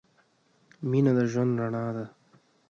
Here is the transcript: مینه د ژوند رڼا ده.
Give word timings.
مینه 0.89 1.11
د 1.17 1.19
ژوند 1.31 1.51
رڼا 1.59 1.85
ده. 1.95 2.05